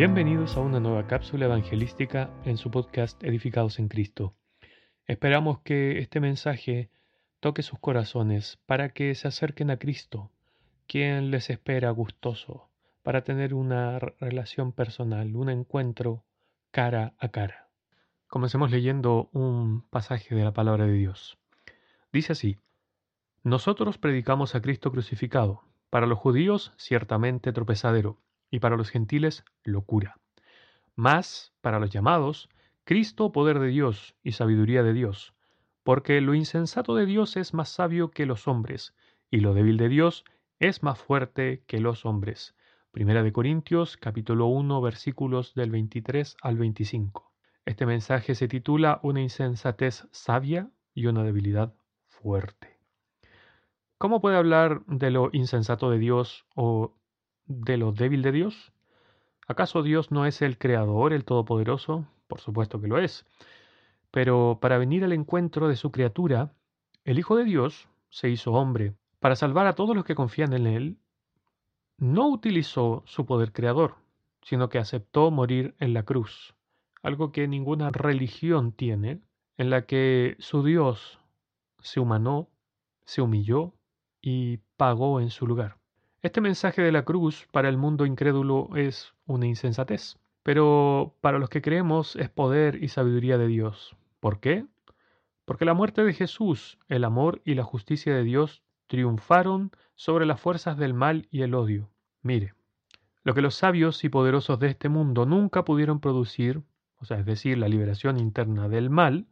Bienvenidos 0.00 0.56
a 0.56 0.60
una 0.60 0.80
nueva 0.80 1.06
cápsula 1.06 1.44
evangelística 1.44 2.30
en 2.46 2.56
su 2.56 2.70
podcast 2.70 3.22
Edificados 3.22 3.78
en 3.78 3.88
Cristo. 3.88 4.34
Esperamos 5.06 5.60
que 5.60 5.98
este 5.98 6.20
mensaje 6.20 6.88
toque 7.38 7.62
sus 7.62 7.78
corazones 7.78 8.58
para 8.64 8.94
que 8.94 9.14
se 9.14 9.28
acerquen 9.28 9.70
a 9.70 9.76
Cristo, 9.76 10.30
quien 10.86 11.30
les 11.30 11.50
espera 11.50 11.90
gustoso, 11.90 12.70
para 13.02 13.24
tener 13.24 13.52
una 13.52 13.98
relación 13.98 14.72
personal, 14.72 15.36
un 15.36 15.50
encuentro 15.50 16.24
cara 16.70 17.12
a 17.18 17.28
cara. 17.28 17.68
Comencemos 18.26 18.70
leyendo 18.70 19.28
un 19.34 19.82
pasaje 19.90 20.34
de 20.34 20.44
la 20.44 20.54
palabra 20.54 20.86
de 20.86 20.94
Dios. 20.94 21.36
Dice 22.10 22.32
así, 22.32 22.56
Nosotros 23.42 23.98
predicamos 23.98 24.54
a 24.54 24.62
Cristo 24.62 24.90
crucificado, 24.92 25.62
para 25.90 26.06
los 26.06 26.18
judíos 26.18 26.72
ciertamente 26.78 27.52
tropezadero, 27.52 28.16
y 28.50 28.58
para 28.60 28.76
los 28.76 28.90
gentiles 28.90 29.44
locura. 29.64 30.18
Mas, 30.96 31.52
para 31.60 31.78
los 31.78 31.90
llamados, 31.90 32.48
Cristo 32.84 33.32
poder 33.32 33.58
de 33.58 33.68
Dios 33.68 34.16
y 34.22 34.32
sabiduría 34.32 34.82
de 34.82 34.92
Dios, 34.92 35.34
porque 35.82 36.20
lo 36.20 36.34
insensato 36.34 36.94
de 36.94 37.06
Dios 37.06 37.36
es 37.36 37.54
más 37.54 37.68
sabio 37.68 38.10
que 38.10 38.26
los 38.26 38.48
hombres, 38.48 38.94
y 39.30 39.40
lo 39.40 39.54
débil 39.54 39.76
de 39.76 39.88
Dios 39.88 40.24
es 40.58 40.82
más 40.82 40.98
fuerte 40.98 41.62
que 41.66 41.80
los 41.80 42.04
hombres. 42.04 42.54
Primera 42.90 43.22
de 43.22 43.32
Corintios 43.32 43.96
capítulo 43.96 44.46
1 44.46 44.80
versículos 44.80 45.54
del 45.54 45.70
23 45.70 46.36
al 46.42 46.58
25. 46.58 47.32
Este 47.64 47.86
mensaje 47.86 48.34
se 48.34 48.48
titula 48.48 48.98
Una 49.02 49.20
insensatez 49.20 50.08
sabia 50.10 50.70
y 50.92 51.06
una 51.06 51.22
debilidad 51.22 51.72
fuerte. 52.08 52.80
¿Cómo 53.96 54.20
puede 54.20 54.36
hablar 54.36 54.84
de 54.86 55.10
lo 55.10 55.30
insensato 55.32 55.90
de 55.90 55.98
Dios 55.98 56.46
o 56.56 56.96
de 57.50 57.76
lo 57.76 57.90
débil 57.90 58.22
de 58.22 58.32
Dios? 58.32 58.72
¿Acaso 59.48 59.82
Dios 59.82 60.12
no 60.12 60.24
es 60.24 60.40
el 60.40 60.56
Creador, 60.56 61.12
el 61.12 61.24
Todopoderoso? 61.24 62.06
Por 62.28 62.40
supuesto 62.40 62.80
que 62.80 62.86
lo 62.86 62.98
es. 62.98 63.26
Pero 64.12 64.58
para 64.60 64.78
venir 64.78 65.02
al 65.02 65.12
encuentro 65.12 65.68
de 65.68 65.74
su 65.74 65.90
criatura, 65.90 66.52
el 67.04 67.18
Hijo 67.18 67.36
de 67.36 67.44
Dios 67.44 67.88
se 68.08 68.28
hizo 68.30 68.52
hombre, 68.52 68.94
para 69.18 69.34
salvar 69.36 69.66
a 69.66 69.74
todos 69.74 69.96
los 69.96 70.04
que 70.04 70.14
confían 70.14 70.52
en 70.52 70.66
Él 70.66 70.96
no 71.98 72.28
utilizó 72.28 73.02
su 73.04 73.26
poder 73.26 73.52
creador, 73.52 73.96
sino 74.42 74.68
que 74.68 74.78
aceptó 74.78 75.30
morir 75.30 75.74
en 75.80 75.92
la 75.92 76.04
cruz, 76.04 76.54
algo 77.02 77.30
que 77.30 77.46
ninguna 77.46 77.90
religión 77.90 78.72
tiene, 78.72 79.20
en 79.58 79.68
la 79.68 79.84
que 79.86 80.36
su 80.38 80.62
Dios 80.62 81.20
se 81.80 82.00
humanó, 82.00 82.48
se 83.04 83.20
humilló 83.20 83.74
y 84.22 84.58
pagó 84.76 85.20
en 85.20 85.30
su 85.30 85.46
lugar. 85.46 85.79
Este 86.22 86.42
mensaje 86.42 86.82
de 86.82 86.92
la 86.92 87.06
cruz 87.06 87.48
para 87.50 87.70
el 87.70 87.78
mundo 87.78 88.04
incrédulo 88.04 88.68
es 88.76 89.14
una 89.24 89.46
insensatez, 89.46 90.18
pero 90.42 91.16
para 91.22 91.38
los 91.38 91.48
que 91.48 91.62
creemos 91.62 92.14
es 92.14 92.28
poder 92.28 92.84
y 92.84 92.88
sabiduría 92.88 93.38
de 93.38 93.46
Dios. 93.46 93.96
¿Por 94.20 94.38
qué? 94.38 94.66
Porque 95.46 95.64
la 95.64 95.72
muerte 95.72 96.04
de 96.04 96.12
Jesús, 96.12 96.78
el 96.88 97.04
amor 97.04 97.40
y 97.46 97.54
la 97.54 97.64
justicia 97.64 98.14
de 98.14 98.22
Dios 98.22 98.62
triunfaron 98.86 99.70
sobre 99.94 100.26
las 100.26 100.38
fuerzas 100.38 100.76
del 100.76 100.92
mal 100.92 101.26
y 101.30 101.40
el 101.40 101.54
odio. 101.54 101.88
Mire, 102.20 102.52
lo 103.24 103.32
que 103.32 103.40
los 103.40 103.54
sabios 103.54 104.04
y 104.04 104.10
poderosos 104.10 104.58
de 104.58 104.68
este 104.68 104.90
mundo 104.90 105.24
nunca 105.24 105.64
pudieron 105.64 106.00
producir, 106.00 106.60
o 106.98 107.06
sea, 107.06 107.18
es 107.18 107.24
decir, 107.24 107.56
la 107.56 107.68
liberación 107.68 108.18
interna 108.18 108.68
del 108.68 108.90
mal, 108.90 109.26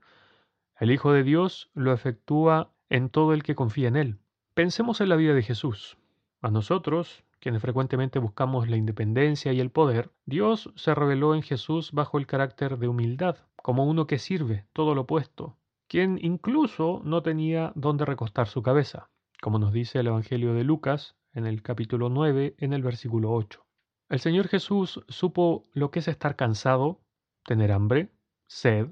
el 0.80 0.90
Hijo 0.90 1.12
de 1.12 1.22
Dios 1.22 1.68
lo 1.74 1.92
efectúa 1.92 2.70
en 2.88 3.10
todo 3.10 3.34
el 3.34 3.42
que 3.42 3.54
confía 3.54 3.88
en 3.88 3.96
Él. 3.96 4.16
Pensemos 4.54 5.02
en 5.02 5.10
la 5.10 5.16
vida 5.16 5.34
de 5.34 5.42
Jesús. 5.42 5.98
A 6.40 6.50
nosotros, 6.50 7.24
quienes 7.40 7.62
frecuentemente 7.62 8.18
buscamos 8.18 8.68
la 8.68 8.76
independencia 8.76 9.52
y 9.52 9.60
el 9.60 9.70
poder, 9.70 10.10
Dios 10.26 10.72
se 10.76 10.94
reveló 10.94 11.34
en 11.34 11.42
Jesús 11.42 11.92
bajo 11.92 12.18
el 12.18 12.26
carácter 12.26 12.78
de 12.78 12.88
humildad, 12.88 13.36
como 13.62 13.84
uno 13.84 14.06
que 14.06 14.18
sirve 14.18 14.66
todo 14.72 14.94
lo 14.94 15.02
opuesto, 15.02 15.56
quien 15.88 16.18
incluso 16.22 17.00
no 17.04 17.22
tenía 17.22 17.72
dónde 17.74 18.04
recostar 18.04 18.48
su 18.48 18.62
cabeza 18.62 19.10
como 19.40 19.58
nos 19.58 19.72
dice 19.72 20.00
el 20.00 20.08
Evangelio 20.08 20.54
de 20.54 20.64
Lucas 20.64 21.16
en 21.32 21.46
el 21.46 21.62
capítulo 21.62 22.08
9, 22.08 22.56
en 22.58 22.72
el 22.72 22.82
versículo 22.82 23.32
8. 23.32 23.64
El 24.08 24.20
Señor 24.20 24.48
Jesús 24.48 25.04
supo 25.08 25.64
lo 25.72 25.90
que 25.90 26.00
es 26.00 26.08
estar 26.08 26.34
cansado, 26.34 27.00
tener 27.44 27.70
hambre, 27.70 28.10
sed, 28.48 28.88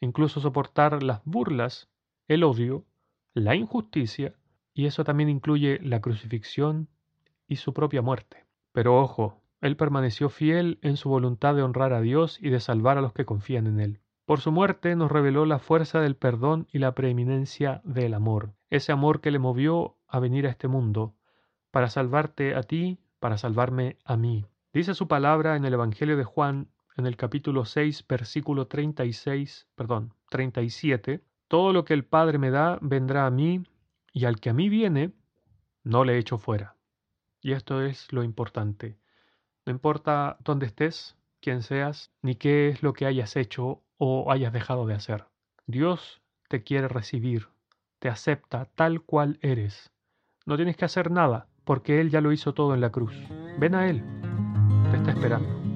incluso 0.00 0.40
soportar 0.40 1.02
las 1.02 1.22
burlas, 1.24 1.88
el 2.26 2.44
odio, 2.44 2.86
la 3.34 3.54
injusticia, 3.54 4.34
y 4.78 4.86
eso 4.86 5.02
también 5.02 5.28
incluye 5.28 5.80
la 5.82 6.00
crucifixión 6.00 6.86
y 7.48 7.56
su 7.56 7.74
propia 7.74 8.00
muerte. 8.00 8.44
Pero 8.70 8.96
ojo, 8.96 9.42
Él 9.60 9.76
permaneció 9.76 10.28
fiel 10.28 10.78
en 10.82 10.96
su 10.96 11.08
voluntad 11.08 11.56
de 11.56 11.62
honrar 11.62 11.92
a 11.92 12.00
Dios 12.00 12.38
y 12.40 12.50
de 12.50 12.60
salvar 12.60 12.96
a 12.96 13.00
los 13.00 13.12
que 13.12 13.24
confían 13.24 13.66
en 13.66 13.80
Él. 13.80 13.98
Por 14.24 14.38
su 14.38 14.52
muerte 14.52 14.94
nos 14.94 15.10
reveló 15.10 15.46
la 15.46 15.58
fuerza 15.58 16.00
del 16.00 16.14
perdón 16.14 16.68
y 16.72 16.78
la 16.78 16.94
preeminencia 16.94 17.80
del 17.82 18.14
amor, 18.14 18.52
ese 18.70 18.92
amor 18.92 19.20
que 19.20 19.32
le 19.32 19.40
movió 19.40 19.96
a 20.06 20.20
venir 20.20 20.46
a 20.46 20.50
este 20.50 20.68
mundo, 20.68 21.12
para 21.72 21.88
salvarte 21.88 22.54
a 22.54 22.62
ti, 22.62 23.00
para 23.18 23.36
salvarme 23.36 23.96
a 24.04 24.16
mí. 24.16 24.46
Dice 24.72 24.94
su 24.94 25.08
palabra 25.08 25.56
en 25.56 25.64
el 25.64 25.74
Evangelio 25.74 26.16
de 26.16 26.22
Juan, 26.22 26.68
en 26.96 27.06
el 27.06 27.16
capítulo 27.16 27.64
6, 27.64 28.06
versículo 28.08 28.68
36, 28.68 29.66
perdón, 29.74 30.14
37, 30.30 31.20
todo 31.48 31.72
lo 31.72 31.84
que 31.84 31.94
el 31.94 32.04
Padre 32.04 32.38
me 32.38 32.50
da 32.50 32.78
vendrá 32.80 33.26
a 33.26 33.30
mí, 33.30 33.64
y 34.18 34.24
al 34.24 34.40
que 34.40 34.50
a 34.50 34.52
mí 34.52 34.68
viene, 34.68 35.12
no 35.84 36.04
le 36.04 36.18
echo 36.18 36.38
fuera. 36.38 36.74
Y 37.40 37.52
esto 37.52 37.82
es 37.82 38.12
lo 38.12 38.24
importante. 38.24 38.98
No 39.64 39.70
importa 39.70 40.38
dónde 40.40 40.66
estés, 40.66 41.16
quién 41.40 41.62
seas, 41.62 42.10
ni 42.20 42.34
qué 42.34 42.68
es 42.68 42.82
lo 42.82 42.94
que 42.94 43.06
hayas 43.06 43.36
hecho 43.36 43.84
o 43.96 44.32
hayas 44.32 44.52
dejado 44.52 44.86
de 44.86 44.94
hacer. 44.94 45.26
Dios 45.66 46.20
te 46.48 46.64
quiere 46.64 46.88
recibir, 46.88 47.46
te 48.00 48.08
acepta 48.08 48.64
tal 48.74 49.02
cual 49.02 49.38
eres. 49.40 49.92
No 50.46 50.56
tienes 50.56 50.76
que 50.76 50.84
hacer 50.84 51.12
nada, 51.12 51.46
porque 51.62 52.00
Él 52.00 52.10
ya 52.10 52.20
lo 52.20 52.32
hizo 52.32 52.54
todo 52.54 52.74
en 52.74 52.80
la 52.80 52.90
cruz. 52.90 53.14
Ven 53.60 53.76
a 53.76 53.88
Él, 53.88 54.02
te 54.90 54.96
está 54.96 55.12
esperando. 55.12 55.67